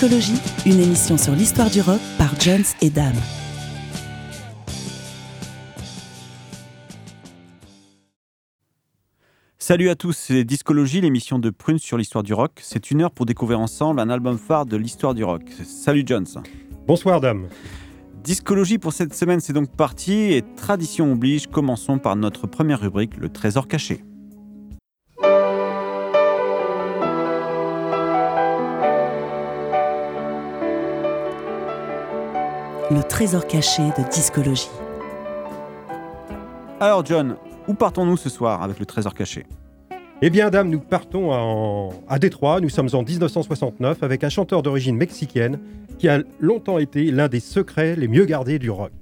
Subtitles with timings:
[0.00, 3.16] Discologie, une émission sur l'histoire du rock par Jones et Dame.
[9.58, 12.60] Salut à tous, c'est Discologie, l'émission de Prune sur l'histoire du rock.
[12.62, 15.42] C'est une heure pour découvrir ensemble un album phare de l'histoire du rock.
[15.64, 16.28] Salut Jones.
[16.86, 17.48] Bonsoir Dame.
[18.22, 23.16] Discologie pour cette semaine, c'est donc parti et tradition oblige, commençons par notre première rubrique,
[23.16, 24.04] le trésor caché.
[32.90, 34.68] Le trésor caché de discologie.
[36.80, 37.36] Alors John,
[37.66, 39.46] où partons-nous ce soir avec le trésor caché?
[40.20, 42.60] Eh bien, dame, nous partons en- à Détroit.
[42.60, 45.60] Nous sommes en 1969 avec un chanteur d'origine mexicaine
[45.98, 48.92] qui a longtemps été l'un des secrets les mieux gardés du rock.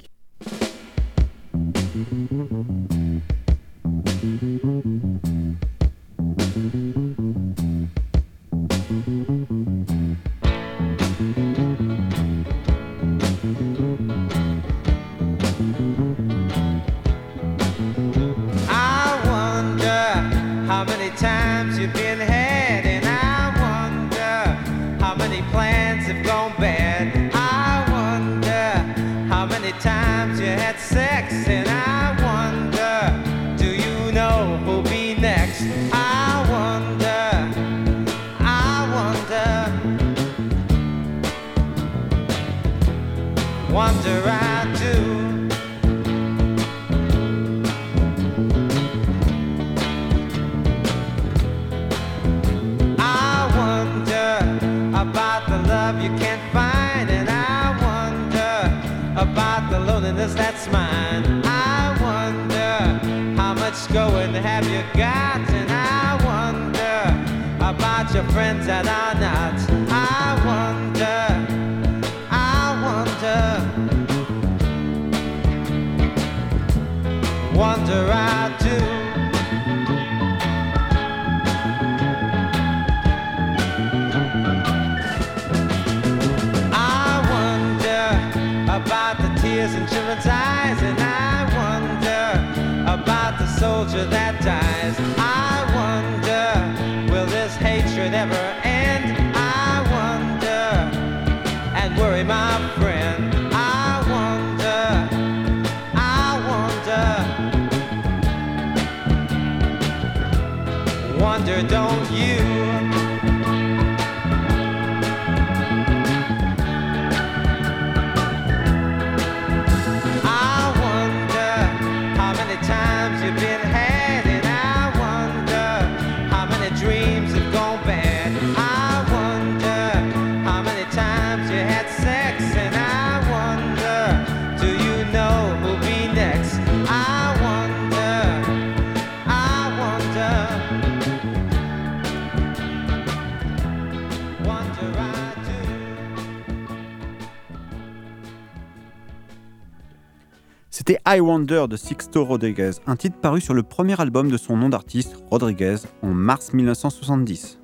[150.86, 154.56] C'était I Wonder de Sixto Rodriguez, un titre paru sur le premier album de son
[154.56, 157.58] nom d'artiste, Rodriguez, en mars 1970.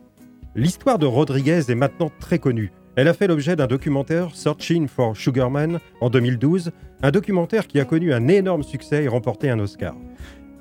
[0.57, 2.73] L'histoire de Rodriguez est maintenant très connue.
[2.97, 6.73] Elle a fait l'objet d'un documentaire Searching for Sugarman en 2012,
[7.05, 9.95] un documentaire qui a connu un énorme succès et remporté un Oscar.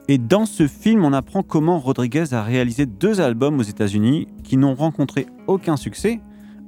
[0.07, 4.57] Et dans ce film, on apprend comment Rodriguez a réalisé deux albums aux États-Unis qui
[4.57, 6.19] n'ont rencontré aucun succès,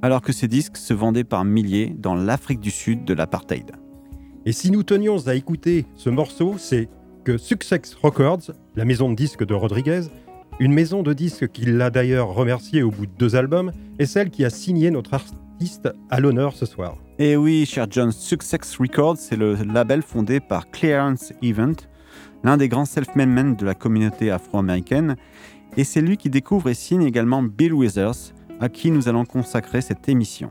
[0.02, 3.83] alors que ces disques se vendaient par milliers dans l'Afrique du Sud de l'apartheid.
[4.46, 6.88] Et si nous tenions à écouter ce morceau, c'est
[7.24, 10.02] que Success Records, la maison de disques de Rodriguez,
[10.60, 14.28] une maison de disques qui l'a d'ailleurs remercié au bout de deux albums, est celle
[14.28, 16.98] qui a signé notre artiste à l'honneur ce soir.
[17.18, 21.76] Et oui, cher John, Success Records, c'est le label fondé par Clarence Event,
[22.42, 25.16] l'un des grands self-made men de la communauté afro-américaine.
[25.78, 29.80] Et c'est lui qui découvre et signe également Bill Withers, à qui nous allons consacrer
[29.80, 30.50] cette émission.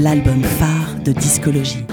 [0.00, 1.84] L'album phare de discologie.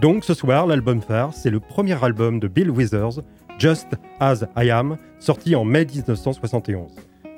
[0.00, 3.20] Donc ce soir, l'album phare, c'est le premier album de Bill Withers,
[3.58, 3.88] Just
[4.18, 6.90] As I Am, sorti en mai 1971.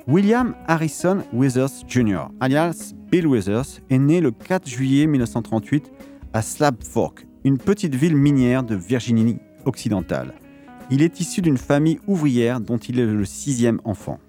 [0.07, 5.91] William Harrison Withers Jr., alias Bill Withers, est né le 4 juillet 1938
[6.31, 10.33] à Slab Fork, une petite ville minière de Virginie occidentale.
[10.89, 14.19] Il est issu d'une famille ouvrière dont il est le sixième enfant.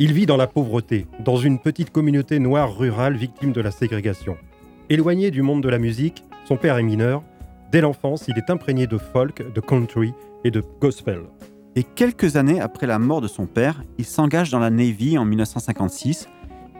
[0.00, 4.36] Il vit dans la pauvreté, dans une petite communauté noire rurale victime de la ségrégation.
[4.90, 7.24] Éloigné du monde de la musique, son père est mineur.
[7.72, 10.12] Dès l'enfance, il est imprégné de folk, de country
[10.44, 11.22] et de gospel.
[11.74, 15.24] Et quelques années après la mort de son père, il s'engage dans la Navy en
[15.24, 16.28] 1956.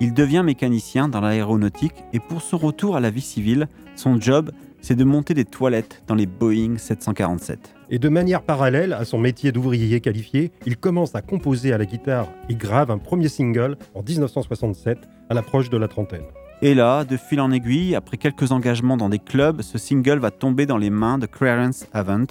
[0.01, 3.67] Il devient mécanicien dans l'aéronautique et pour son retour à la vie civile,
[3.97, 7.75] son job, c'est de monter des toilettes dans les Boeing 747.
[7.91, 11.87] Et de manière parallèle à son métier d'ouvrier qualifié, il commence à composer à la
[11.87, 14.99] guitare et grave un premier single en 1967
[15.31, 16.25] à l'approche de la trentaine.
[16.61, 20.31] Et là, de fil en aiguille, après quelques engagements dans des clubs, ce single va
[20.31, 22.27] tomber dans les mains de Clarence Avant,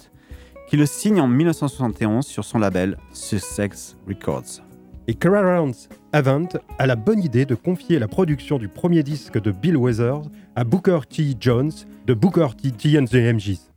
[0.68, 4.67] qui le signe en 1971 sur son label Sussex Records.
[5.10, 9.50] Et Clarence Avant a la bonne idée de confier la production du premier disque de
[9.50, 11.34] Bill Withers à Booker T.
[11.40, 11.72] Jones
[12.06, 12.70] de Booker T.
[12.72, 13.67] T and the MGs.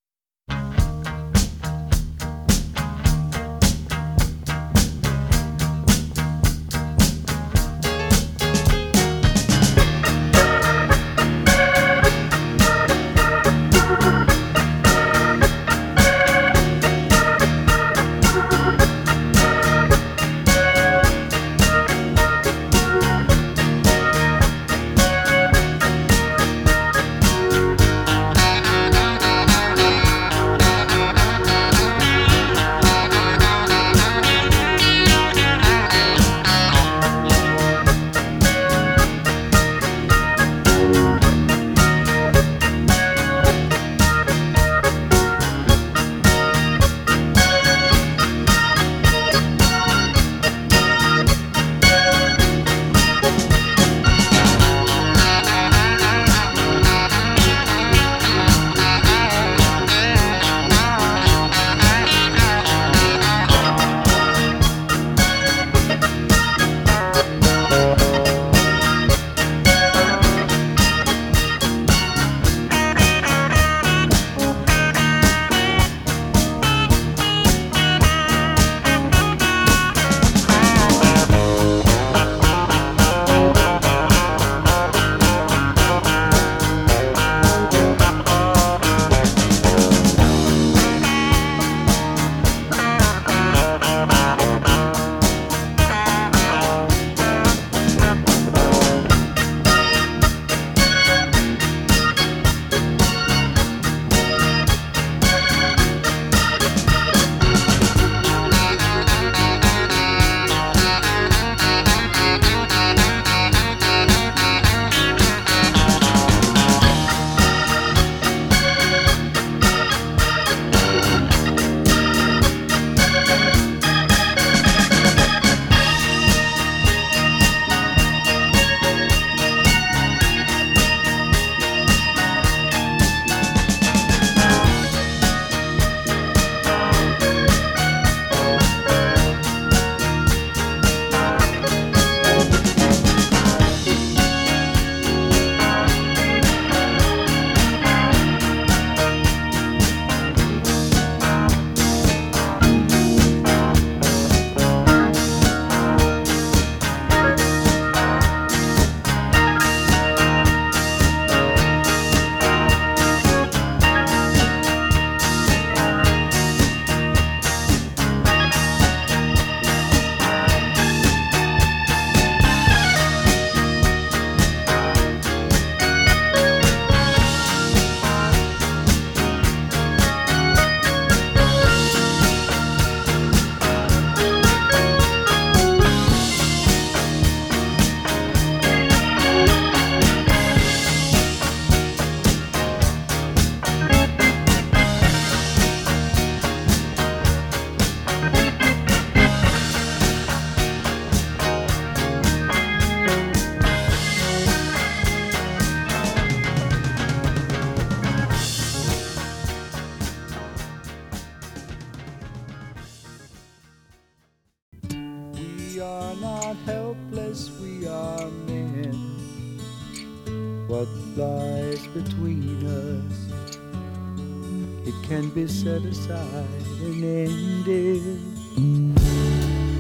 [225.83, 226.45] Be set aside
[226.81, 228.19] and ended.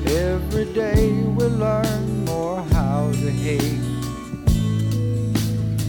[0.07, 3.81] Every day we learn more how to hate.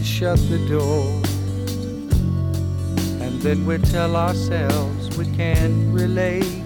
[0.03, 1.05] Shut the door.
[3.23, 6.63] And then we tell ourselves we can't relate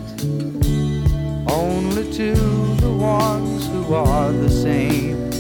[1.50, 2.34] only to
[2.82, 5.32] the ones who are the same.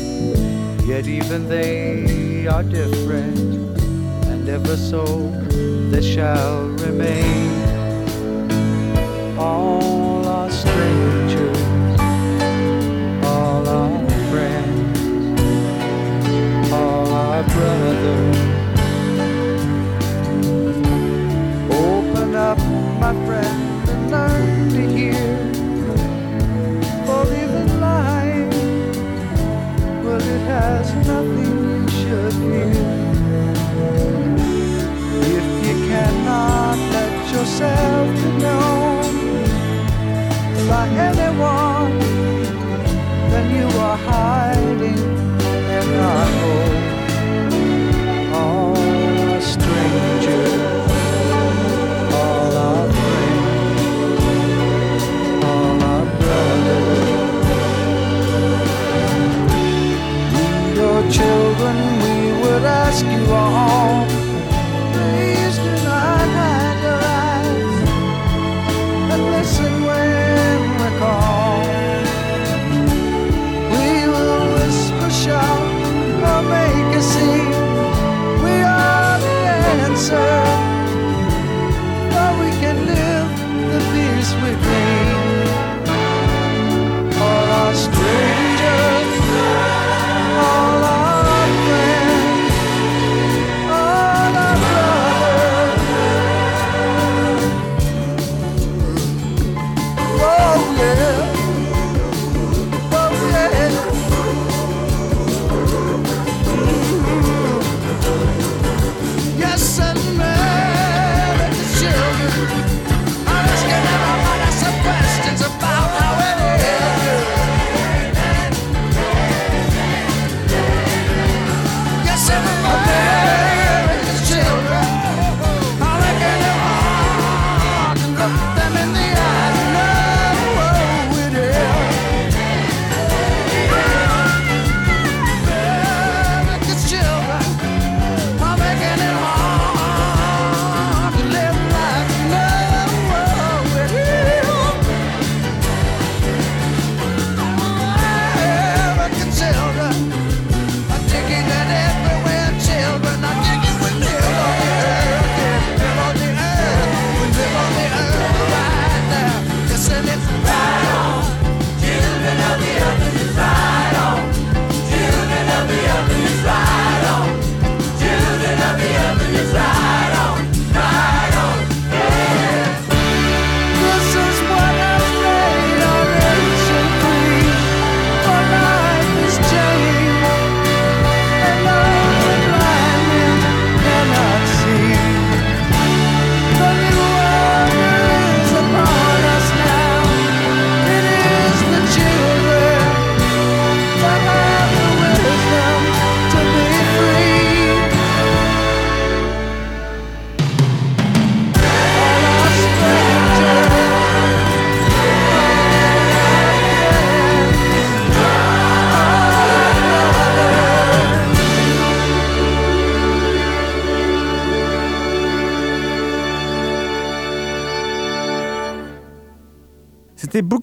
[0.87, 3.37] Yet even they are different,
[4.27, 5.03] and ever so
[5.91, 7.66] they shall remain.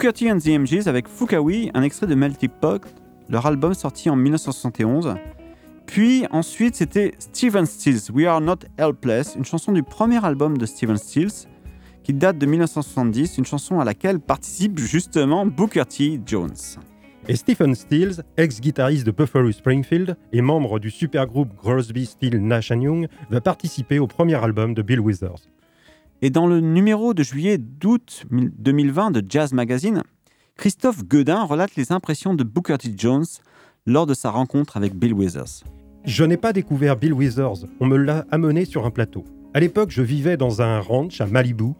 [0.05, 2.81] Booker T and the MGs avec Fukawi, un extrait de Melting Pot,
[3.27, 5.15] leur album sorti en 1971.
[5.87, 10.67] Puis ensuite, c'était Steven Stills, We Are Not Helpless, une chanson du premier album de
[10.67, 11.47] Steven Stills,
[12.03, 16.21] qui date de 1970, une chanson à laquelle participe justement Booker T.
[16.23, 16.53] Jones.
[17.27, 23.07] Et Stephen Stills, ex-guitariste de Buffalo Springfield et membre du supergroupe Crosby, Stills, Nash Young,
[23.31, 25.49] va participer au premier album de Bill Withers.
[26.21, 30.01] Et dans le numéro de juillet d'août 2020 de Jazz Magazine,
[30.57, 32.93] Christophe Guedin relate les impressions de Booker T.
[32.95, 33.25] Jones
[33.85, 35.63] lors de sa rencontre avec Bill Withers.
[36.05, 39.25] Je n'ai pas découvert Bill Withers, on me l'a amené sur un plateau.
[39.53, 41.73] À l'époque, je vivais dans un ranch à Malibu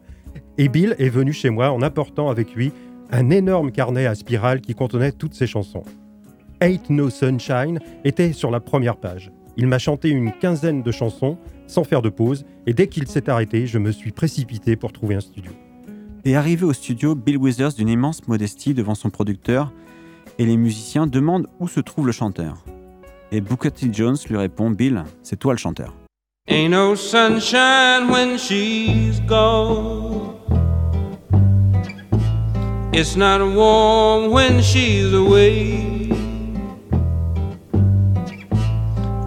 [0.58, 2.72] et Bill est venu chez moi en apportant avec lui
[3.10, 5.84] un énorme carnet à spirale qui contenait toutes ses chansons.
[6.60, 9.30] Ain't No Sunshine était sur la première page.
[9.56, 13.28] Il m'a chanté une quinzaine de chansons sans faire de pause, et dès qu'il s'est
[13.28, 15.52] arrêté, je me suis précipité pour trouver un studio.
[16.24, 19.72] Et arrivé au studio, Bill Withers d'une immense modestie devant son producteur
[20.38, 22.64] et les musiciens demandent où se trouve le chanteur.
[23.32, 23.88] Et Booker T.
[23.92, 25.94] Jones lui répond Bill, c'est toi le chanteur.
[26.48, 30.34] Ain't no sunshine when she's gone.
[32.92, 35.95] It's not warm when she's away.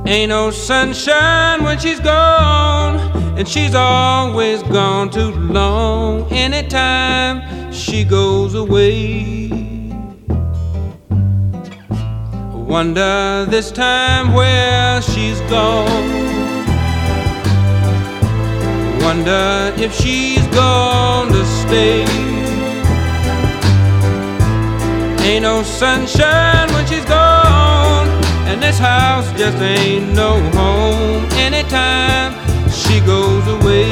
[0.09, 2.97] Ain't no sunshine when she's gone.
[3.37, 6.27] And she's always gone too long.
[6.31, 9.51] Anytime she goes away.
[12.31, 15.85] I Wonder this time where she's gone.
[19.03, 22.05] Wonder if she's gone to stay.
[25.21, 27.48] Ain't no sunshine when she's gone,
[28.49, 32.33] and this house just ain't no home anytime
[32.69, 33.91] she goes away.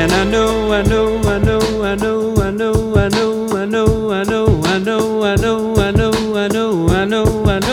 [0.00, 4.12] And I know, I know, I know, I know, I know, I know, I know,
[4.12, 7.68] I know, I know, I know, I know, I know, I know, I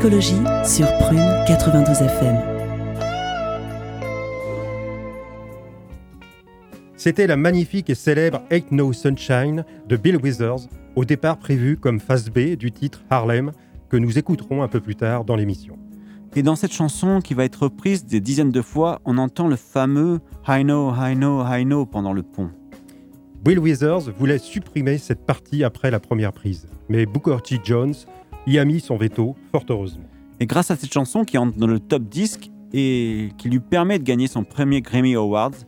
[0.00, 2.36] Discologie sur Prune 92 FM.
[6.96, 12.00] C'était la magnifique et célèbre Ain't No Sunshine de Bill Withers, au départ prévu comme
[12.00, 13.52] face B du titre Harlem,
[13.90, 15.78] que nous écouterons un peu plus tard dans l'émission.
[16.34, 19.56] Et dans cette chanson qui va être reprise des dizaines de fois, on entend le
[19.56, 22.48] fameux I know, I know, I know pendant le pont.
[23.44, 27.60] Bill Withers voulait supprimer cette partie après la première prise, mais Booker T.
[27.62, 27.94] Jones
[28.46, 30.04] y a mis son veto, fort heureusement.
[30.40, 33.98] Et grâce à cette chanson qui entre dans le top disque et qui lui permet
[33.98, 35.66] de gagner son premier Grammy Awards,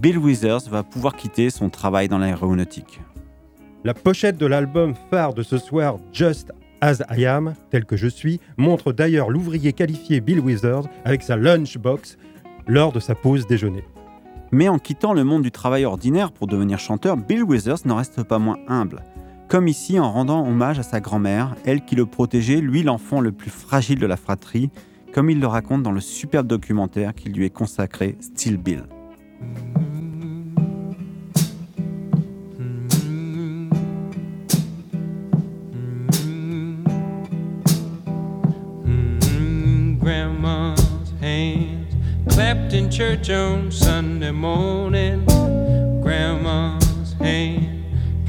[0.00, 3.00] Bill Withers va pouvoir quitter son travail dans l'aéronautique.
[3.84, 8.08] La pochette de l'album phare de ce soir, Just As I Am, tel que je
[8.08, 12.18] suis, montre d'ailleurs l'ouvrier qualifié Bill Withers avec sa lunchbox
[12.66, 13.84] lors de sa pause déjeuner.
[14.52, 18.22] Mais en quittant le monde du travail ordinaire pour devenir chanteur, Bill Withers n'en reste
[18.22, 19.02] pas moins humble.
[19.54, 23.30] Comme ici en rendant hommage à sa grand-mère, elle qui le protégeait, lui l'enfant le
[23.30, 24.68] plus fragile de la fratrie,
[25.12, 28.82] comme il le raconte dans le superbe documentaire qui lui est consacré, Still Bill.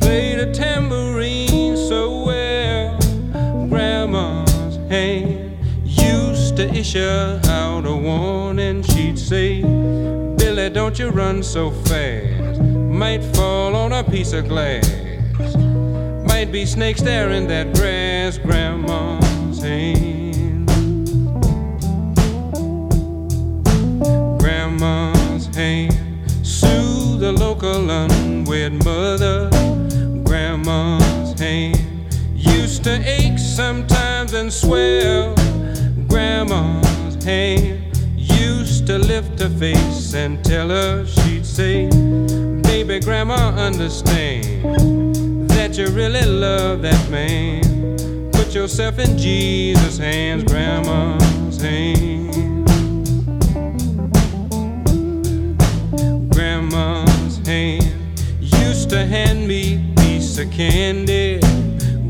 [0.06, 2.96] Played a tambourine so well.
[3.68, 8.84] Grandma's hand used to issue out a warning.
[8.84, 12.62] She'd say, Billy, don't you run so fast.
[13.02, 14.88] Might fall on a piece of glass.
[16.32, 20.68] Might be snakes there in that grass, Grandma's hand.
[24.40, 25.96] Grandma's hand
[26.46, 29.65] soothe the local unwed mother.
[30.66, 31.78] Grandma's hand
[32.34, 35.36] used to ache sometimes and swell.
[36.08, 41.88] Grandma's hand used to lift her face and tell her she'd say,
[42.64, 48.32] Baby, Grandma, understand that you really love that man.
[48.32, 52.38] Put yourself in Jesus' hands, Grandma's hands.
[56.34, 59.85] Grandma's hand used to hand me
[60.36, 61.40] piece of candy.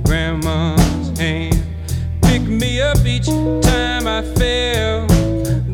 [0.03, 1.61] Grandma's hand
[2.21, 5.07] picked me up each time I fell.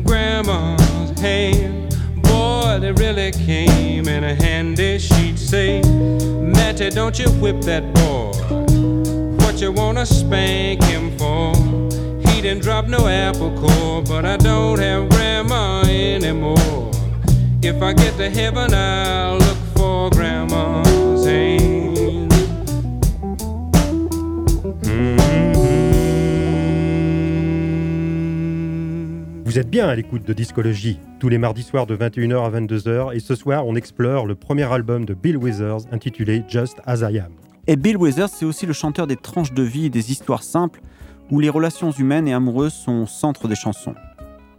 [0.02, 4.98] Grandma's hand, boy, they really came in handy.
[4.98, 8.32] She'd say, Auntie, don't you whip that boy.
[9.44, 11.54] What you wanna spank him for?
[12.28, 16.90] He didn't drop no apple core, but I don't have grandma anymore.
[17.62, 20.41] If I get to heaven, I'll look for grandma's
[29.52, 33.14] Vous êtes bien à l'écoute de Discologie, tous les mardis soirs de 21h à 22h,
[33.14, 37.18] et ce soir on explore le premier album de Bill Withers intitulé Just As I
[37.18, 37.32] Am.
[37.66, 40.80] Et Bill Withers, c'est aussi le chanteur des tranches de vie et des histoires simples
[41.30, 43.94] où les relations humaines et amoureuses sont au centre des chansons.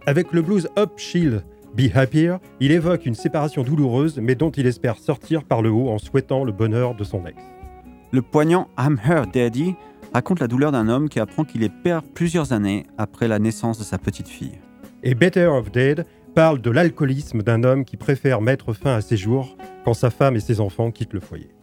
[0.06, 1.42] Avec le blues Up Shield,
[1.76, 5.88] Be Happier, il évoque une séparation douloureuse mais dont il espère sortir par le haut
[5.88, 7.36] en souhaitant le bonheur de son ex.
[8.12, 9.74] Le poignant I'm Her Daddy
[10.12, 13.76] raconte la douleur d'un homme qui apprend qu'il est père plusieurs années après la naissance
[13.76, 14.60] de sa petite fille.
[15.06, 19.18] Et Better of Dead parle de l'alcoolisme d'un homme qui préfère mettre fin à ses
[19.18, 21.53] jours quand sa femme et ses enfants quittent le foyer.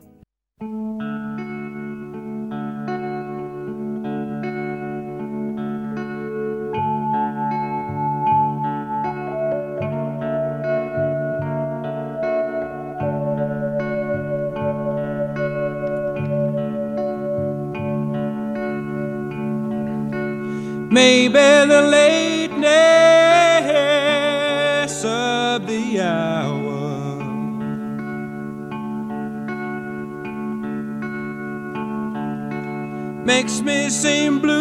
[33.25, 34.57] Makes me seem bluer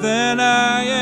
[0.00, 0.96] than I am.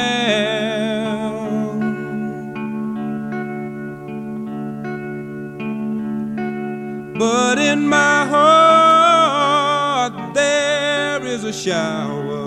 [7.19, 12.45] But in my heart there is a shower.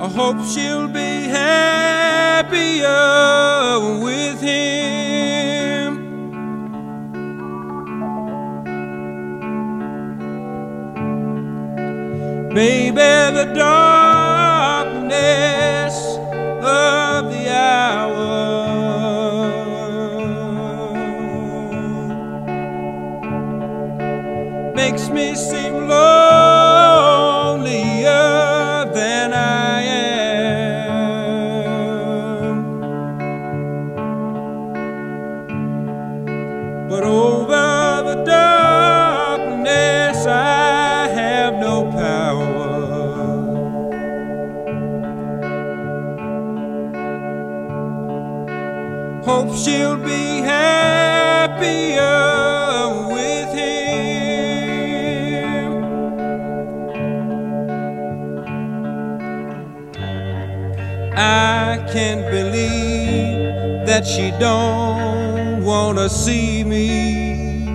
[0.00, 2.88] I hope she'll be happier
[12.54, 14.14] Maybe the darkness
[16.62, 18.22] of the hour
[24.76, 25.33] makes me
[64.04, 67.66] that she don't wanna see me.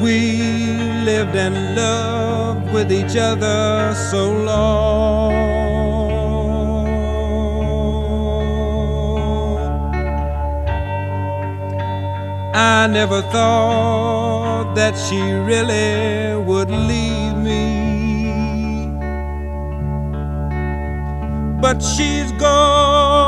[0.00, 0.18] We
[1.04, 5.32] lived and loved with each other so long.
[12.54, 17.07] I never thought that she really would leave
[21.60, 23.27] But she's gone.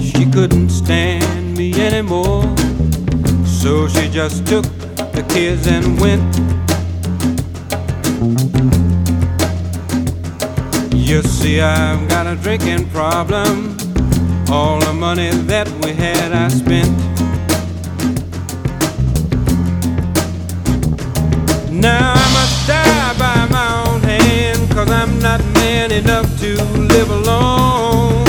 [0.00, 2.44] She couldn't stand me anymore,
[3.44, 4.64] so she just took
[5.12, 6.24] the kids and went.
[10.94, 13.76] You see, I've got a drinking problem.
[14.48, 16.88] All the money that we had, I spent.
[21.70, 22.13] Now
[25.94, 26.60] enough to
[26.92, 28.26] live alone.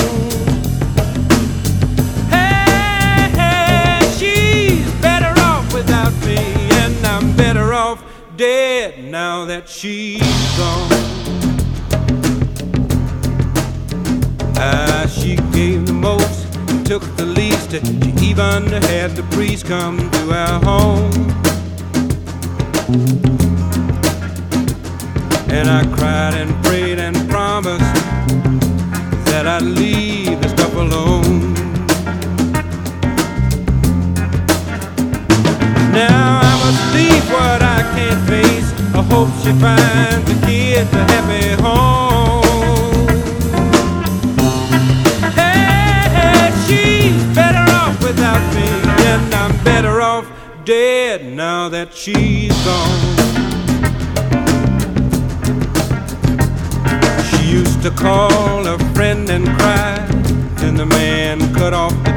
[2.30, 6.38] Hey, hey, she's better off without me,
[6.84, 8.04] and I'm better off
[8.38, 10.21] dead now that she's
[10.58, 10.91] gone.
[14.58, 16.45] Ah, she gave the most,
[16.86, 17.71] took the least.
[17.71, 21.12] She even had the priest come to our home.
[25.49, 26.94] And I cried and prayed
[27.67, 31.54] and promised that I'd leave this stuff alone.
[35.91, 38.69] Now I must leave what I can't face.
[38.93, 43.08] I hope she finds the kids a happy home.
[45.34, 48.67] Hey, she's better off without me,
[49.08, 50.30] and I'm better off
[50.65, 53.24] dead now that she's gone.
[57.85, 59.95] To call a friend and cry,
[60.55, 62.14] then the man cut off the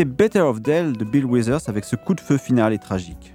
[0.00, 3.34] C'était Better of Dell de Bill Withers avec ce coup de feu final et tragique.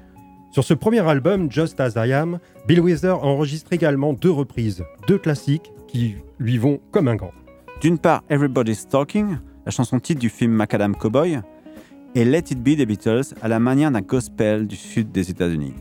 [0.50, 5.20] Sur ce premier album, Just As I Am, Bill Withers enregistre également deux reprises, deux
[5.20, 7.34] classiques qui lui vont comme un gant.
[7.82, 11.40] D'une part, Everybody's Talking, la chanson titre du film Macadam Cowboy,
[12.16, 15.76] et Let It Be des Beatles à la manière d'un gospel du sud des États-Unis.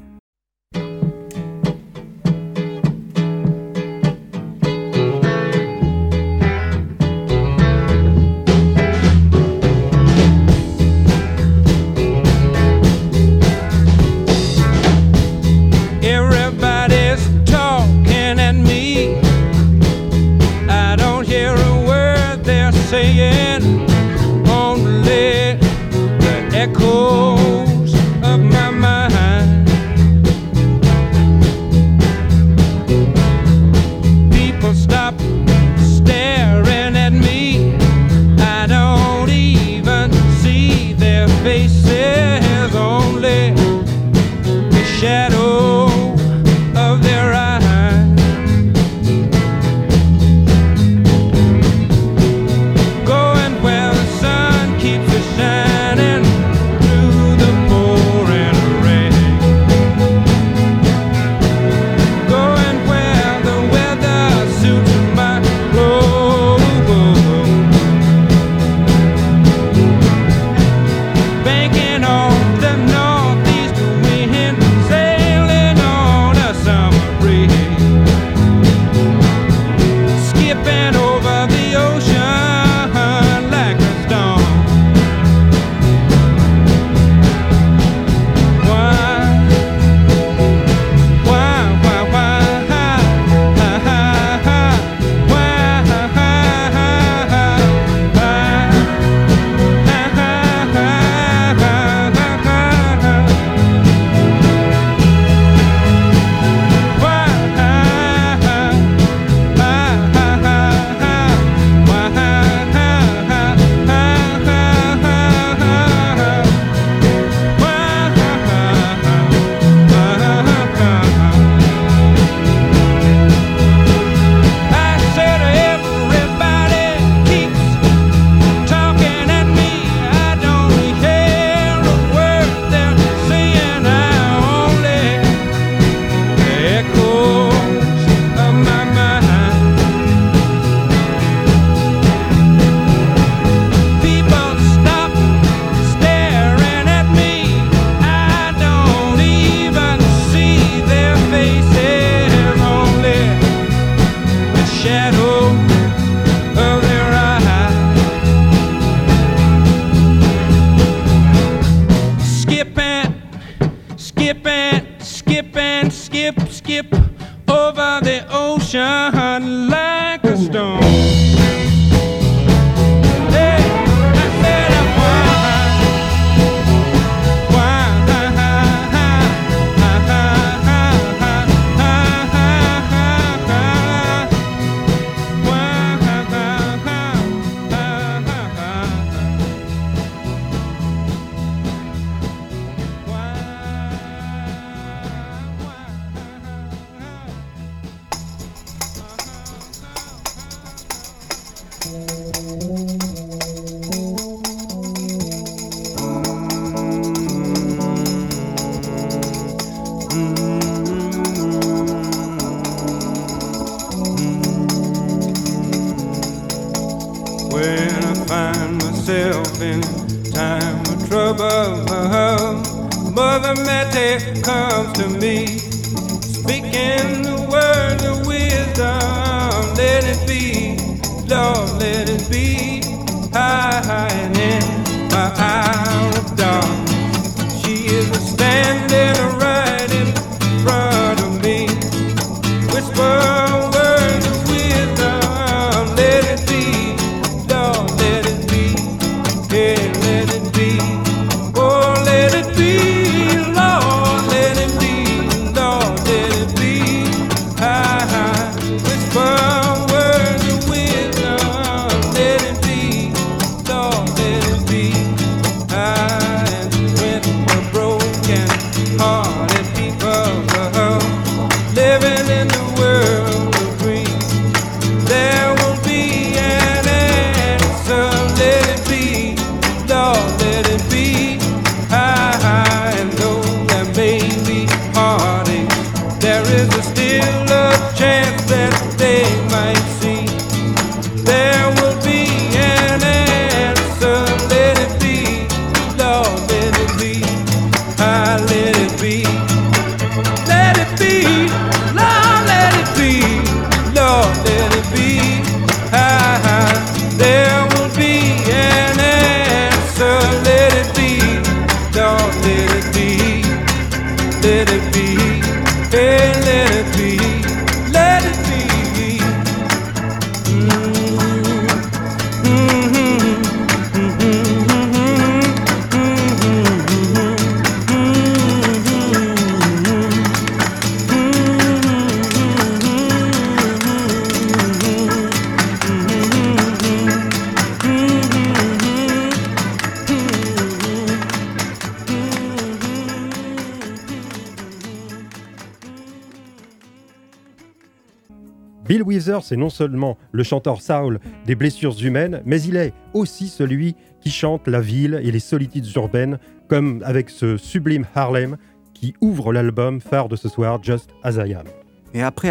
[349.35, 353.49] Bill Withers est non seulement le chanteur Saul des blessures humaines, mais il est aussi
[353.49, 358.57] celui qui chante la ville et les solitudes urbaines, comme avec ce sublime Harlem
[358.93, 361.67] qui ouvre l'album phare de ce soir, Just As I Am.
[362.15, 362.51] Et après,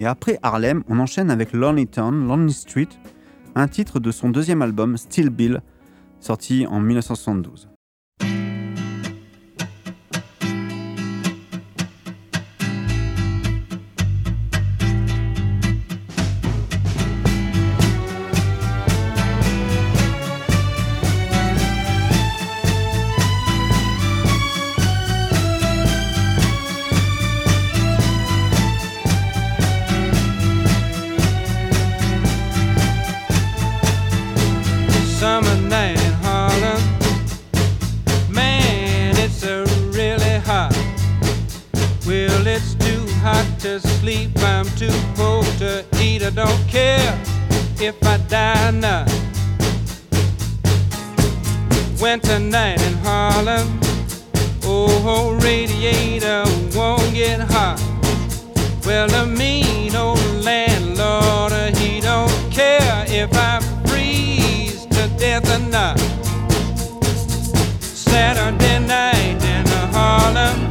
[0.00, 2.88] et après Harlem, on enchaîne avec Lonely Town, Lonely Street,
[3.54, 5.60] un titre de son deuxième album, Still Bill,
[6.18, 7.73] sorti en 1972.
[47.86, 49.06] If I die not.
[52.00, 53.78] Winter night in Harlem.
[54.64, 57.78] Oh, radiator won't get hot.
[58.86, 65.98] Well, the mean old landlord, he don't care if I freeze to death or not.
[67.82, 70.63] Saturday night in Harlem,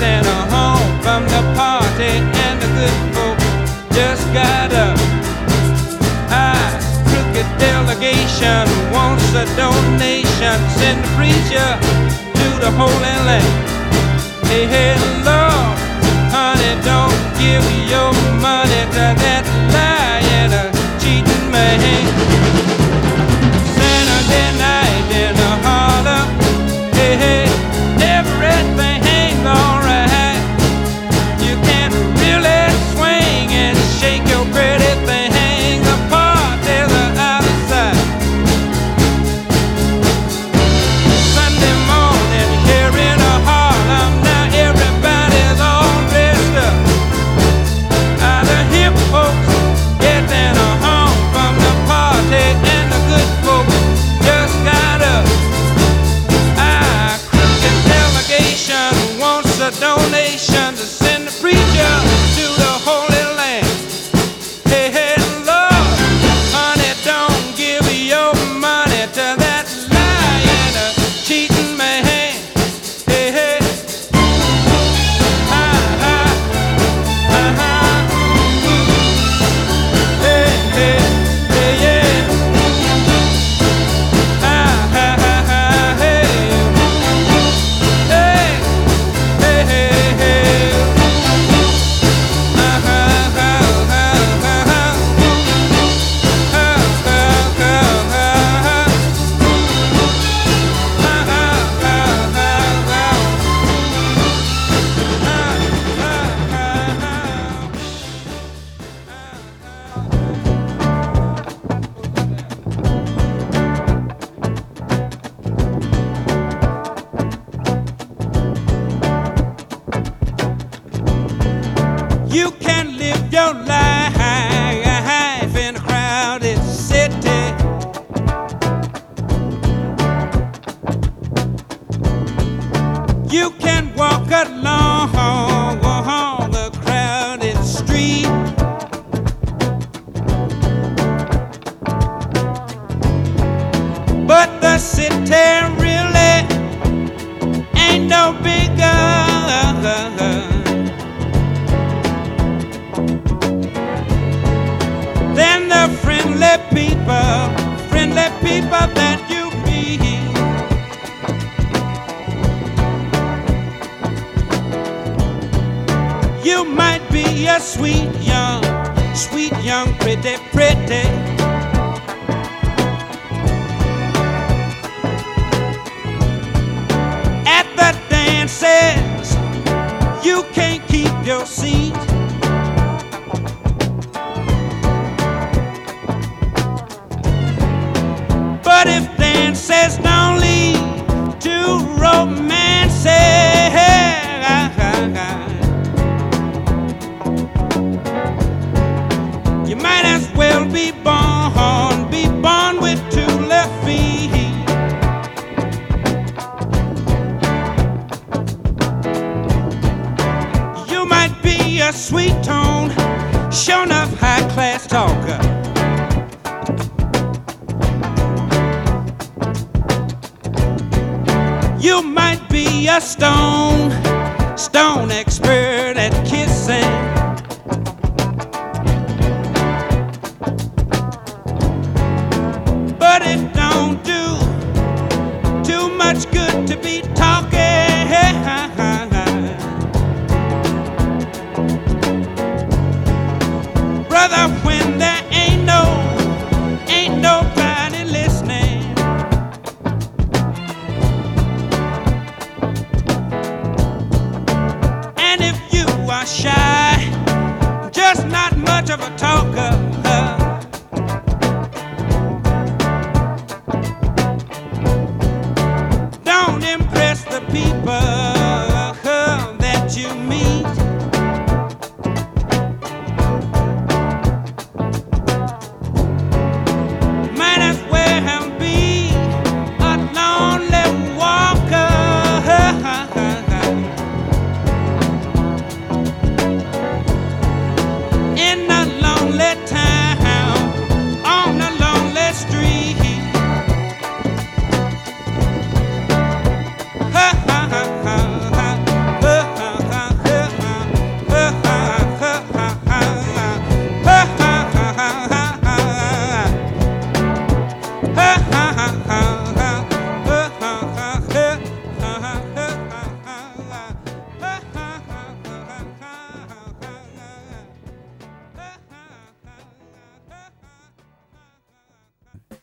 [0.00, 2.12] getting a home from the party,
[2.44, 3.44] and the good folks
[3.94, 4.96] just got up.
[6.32, 6.56] I,
[7.08, 10.56] crooked delegation, wants a donation.
[10.80, 11.70] Send the preacher
[12.40, 13.52] to the Holy Land.
[14.48, 14.96] Hey, hey,
[15.28, 15.76] Lord,
[16.32, 19.44] honey, don't give your money to that
[19.76, 20.54] lying,
[21.00, 22.19] cheating man.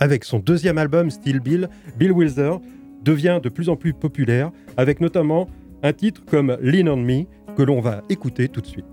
[0.08, 2.54] Avec son deuxième album Still Bill, Bill Wilder
[3.04, 5.50] devient de plus en plus populaire, avec notamment
[5.84, 7.26] un titre comme Lean on Me
[7.58, 8.86] que l'on va écouter tout de suite.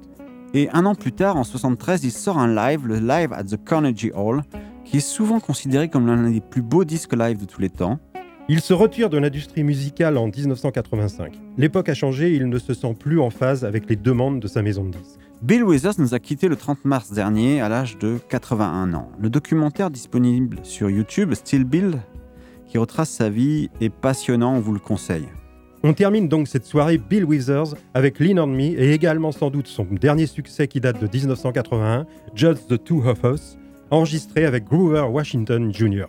[0.55, 3.65] Et un an plus tard, en 73, il sort un live, le Live at the
[3.65, 4.43] Carnegie Hall,
[4.85, 8.01] qui est souvent considéré comme l'un des plus beaux disques live de tous les temps.
[8.49, 11.41] Il se retire de l'industrie musicale en 1985.
[11.57, 14.49] L'époque a changé et il ne se sent plus en phase avec les demandes de
[14.49, 15.24] sa maison de disques.
[15.45, 19.11] Bill Withers nous a quittés le 30 mars dernier à l'âge de 81 ans.
[19.21, 22.01] Le documentaire disponible sur YouTube, Still Bill,
[22.67, 25.29] qui retrace sa vie, est passionnant, on vous le conseille.
[25.83, 29.67] On termine donc cette soirée Bill Withers avec Lean on Me et également sans doute
[29.67, 33.59] son dernier succès qui date de 1981, Just the Two of Us,
[33.91, 36.07] enregistré avec Groover Washington Jr.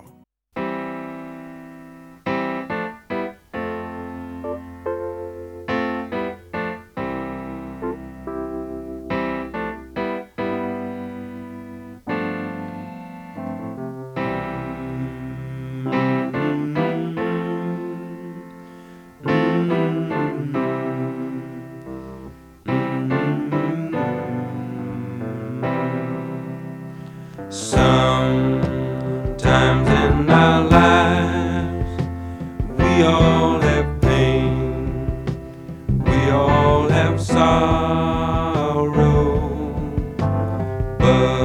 [41.06, 41.45] above.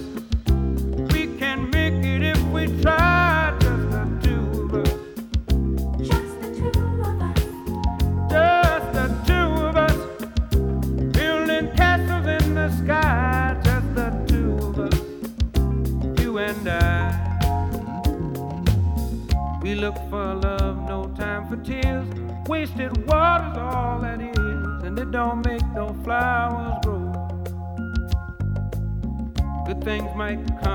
[30.21, 30.70] might come.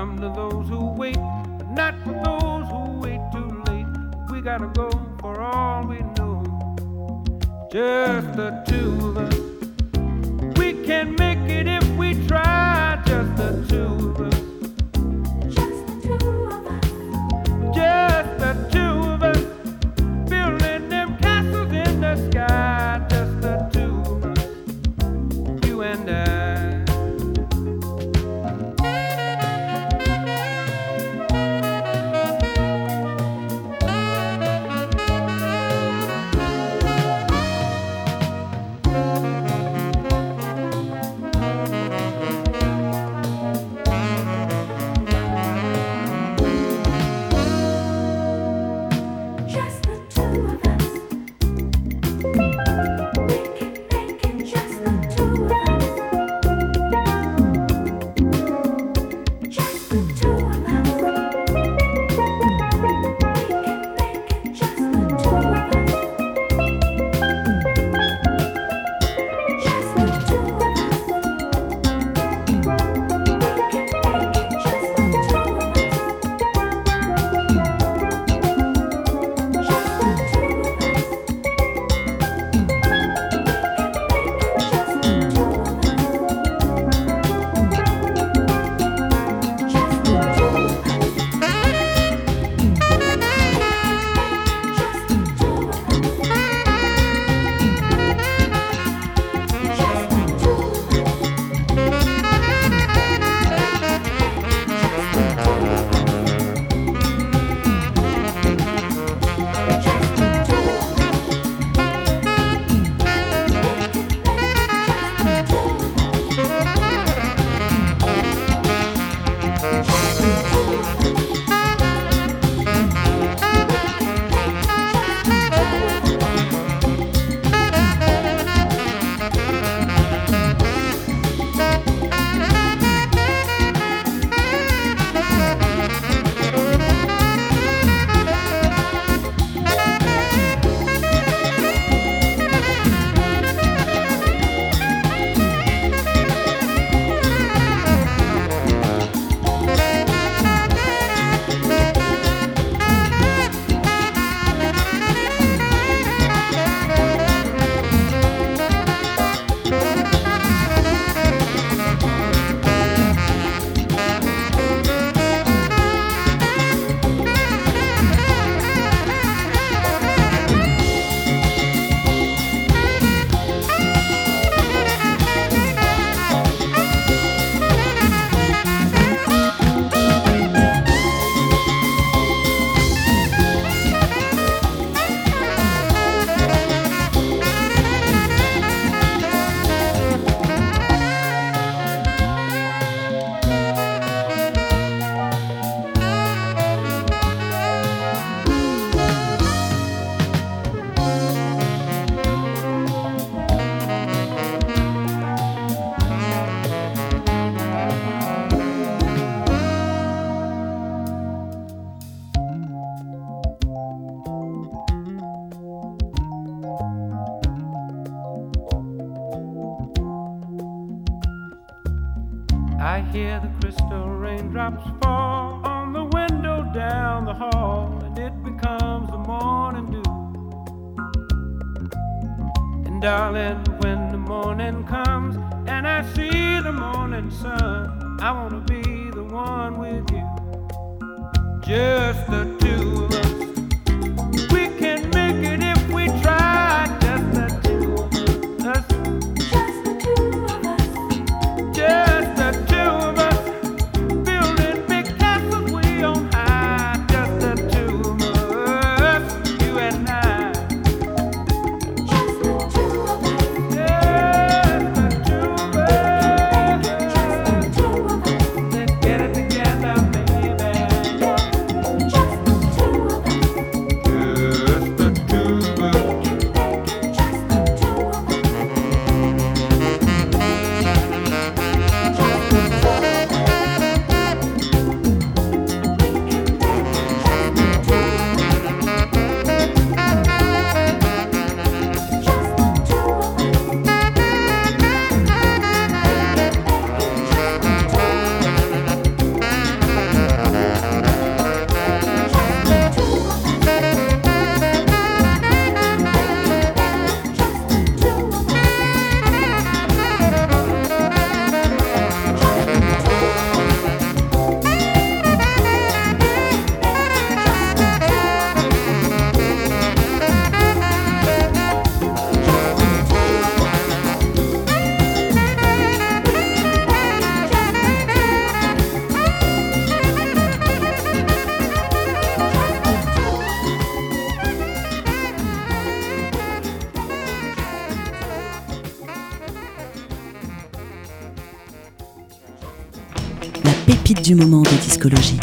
[344.27, 345.39] Du moment de discologie.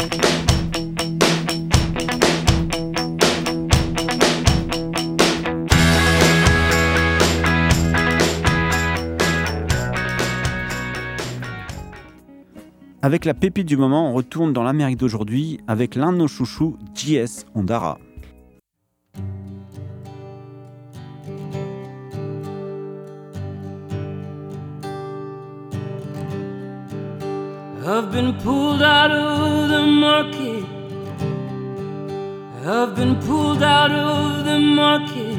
[13.01, 16.77] Avec la pépite du moment, on retourne dans l'Amérique d'aujourd'hui avec l'un de nos chouchous,
[16.93, 17.97] JS Ondara.
[27.87, 30.65] I've been pulled out of the market.
[32.65, 35.37] I've been pulled out of the market.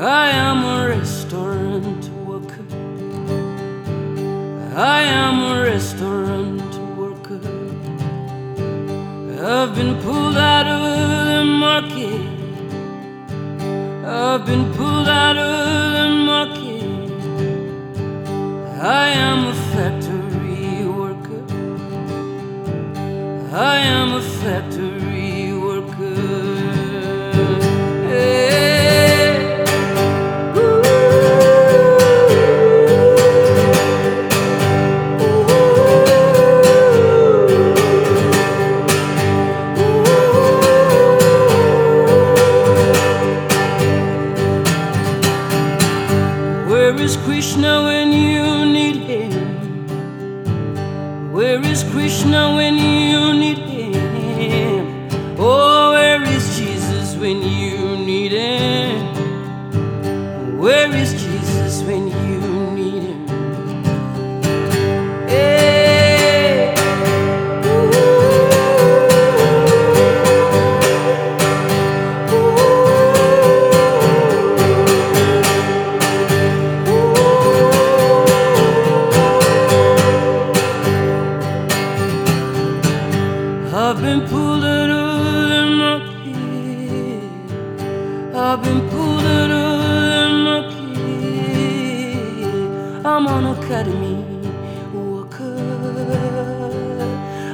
[0.00, 2.64] I am a restaurant worker.
[4.74, 7.40] I am a restaurant worker.
[9.44, 12.22] I've been pulled out of the market.
[14.06, 16.68] I've been pulled out of the market.
[18.80, 19.97] I am a factory
[23.60, 24.17] I am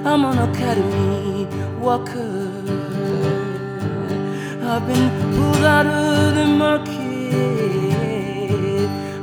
[0.07, 1.47] I'm an academy
[1.81, 2.51] worker.
[4.63, 6.95] I've been pulled out of the market.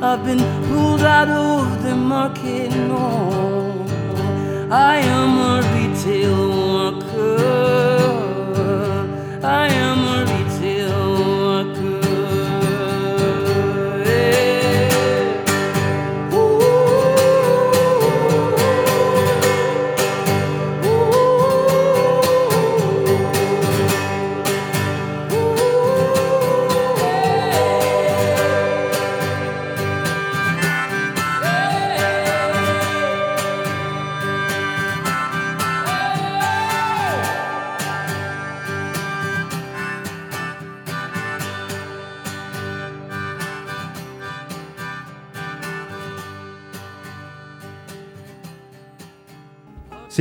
[0.02, 2.72] I've been pulled out of the market.
[2.72, 3.86] No,
[4.72, 6.81] I am a retail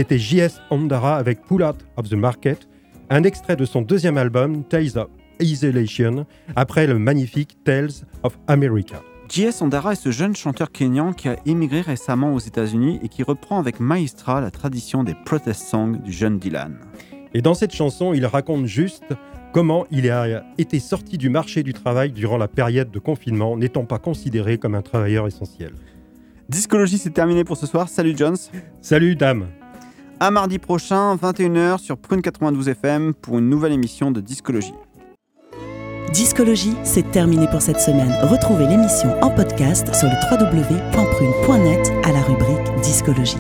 [0.00, 0.62] c'était J.S.
[0.70, 2.66] Ondara avec Pull Out of the Market,
[3.10, 5.08] un extrait de son deuxième album, Tales of
[5.40, 6.24] Isolation,
[6.56, 7.90] après le magnifique Tales
[8.22, 9.02] of America.
[9.28, 9.60] J.S.
[9.60, 13.58] Ondara est ce jeune chanteur kényan qui a émigré récemment aux États-Unis et qui reprend
[13.58, 16.78] avec maestra la tradition des protest songs du jeune Dylan.
[17.34, 19.12] Et dans cette chanson, il raconte juste
[19.52, 23.84] comment il a été sorti du marché du travail durant la période de confinement, n'étant
[23.84, 25.74] pas considéré comme un travailleur essentiel.
[26.48, 27.90] Discologie, c'est terminé pour ce soir.
[27.90, 28.38] Salut Jones.
[28.80, 29.59] Salut dame
[30.22, 34.74] À mardi prochain, 21h sur Prune 92 FM pour une nouvelle émission de Discologie.
[36.12, 38.14] Discologie, c'est terminé pour cette semaine.
[38.24, 43.38] Retrouvez l'émission en podcast sur le www.prune.net à la rubrique Discologie.